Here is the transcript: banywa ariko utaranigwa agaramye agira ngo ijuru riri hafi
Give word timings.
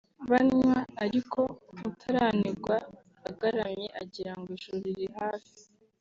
banywa 0.29 0.77
ariko 1.05 1.39
utaranigwa 1.89 2.75
agaramye 3.29 3.87
agira 4.01 4.31
ngo 4.39 4.47
ijuru 4.55 4.77
riri 4.85 5.07
hafi 5.17 5.57